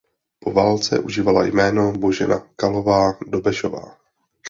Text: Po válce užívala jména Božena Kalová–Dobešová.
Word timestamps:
Po 0.39 0.51
válce 0.53 0.99
užívala 0.99 1.45
jména 1.45 1.91
Božena 1.91 2.39
Kalová–Dobešová. 2.55 3.97